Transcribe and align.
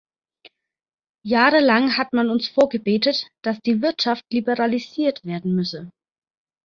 Jahrelang 1.23 1.95
hat 1.95 2.11
man 2.11 2.31
uns 2.31 2.47
vorgebetet, 2.49 3.27
dass 3.43 3.59
die 3.61 3.83
Wirtschaft 3.83 4.25
liberalisiert 4.33 5.23
werden 5.25 5.53
müsse. 5.53 5.91